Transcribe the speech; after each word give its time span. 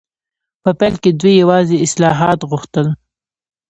په 0.63 0.69
پیل 0.79 0.95
کې 1.03 1.11
دوی 1.19 1.33
یوازې 1.43 1.75
اصلاحات 1.85 2.39
غوښتل. 2.49 2.87